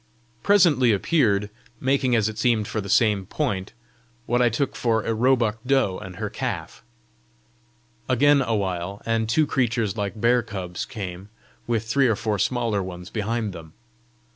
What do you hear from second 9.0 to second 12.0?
and two creatures like bear cubs came, with